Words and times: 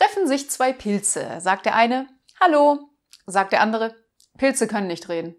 Treffen 0.00 0.26
sich 0.26 0.48
zwei 0.48 0.72
Pilze. 0.72 1.40
Sagt 1.40 1.66
der 1.66 1.74
eine, 1.74 2.08
Hallo. 2.40 2.78
Sagt 3.26 3.52
der 3.52 3.60
andere, 3.60 3.94
Pilze 4.38 4.66
können 4.66 4.86
nicht 4.86 5.10
reden. 5.10 5.36